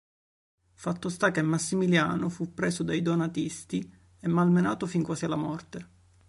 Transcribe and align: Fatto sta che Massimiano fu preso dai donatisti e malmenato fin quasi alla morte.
Fatto 0.73 1.09
sta 1.09 1.29
che 1.29 1.43
Massimiano 1.43 2.27
fu 2.29 2.55
preso 2.55 2.81
dai 2.81 3.03
donatisti 3.03 3.97
e 4.19 4.27
malmenato 4.27 4.87
fin 4.87 5.03
quasi 5.03 5.25
alla 5.25 5.35
morte. 5.35 5.89